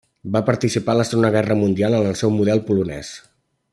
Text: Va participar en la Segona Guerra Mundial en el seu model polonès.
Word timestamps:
Va 0.35 0.39
participar 0.45 0.95
en 0.95 0.99
la 1.01 1.05
Segona 1.09 1.31
Guerra 1.35 1.57
Mundial 1.59 1.99
en 1.99 2.09
el 2.13 2.17
seu 2.23 2.33
model 2.39 2.63
polonès. 2.71 3.13